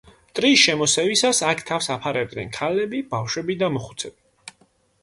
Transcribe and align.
მტრის 0.27 0.61
შემოსევისას 0.61 1.41
აქ 1.49 1.61
თავს 1.67 1.91
აფარებდნენ 1.97 2.51
ქალები, 2.59 3.05
ბავშვები 3.13 3.59
და 3.63 3.71
მოხუცები. 3.77 4.61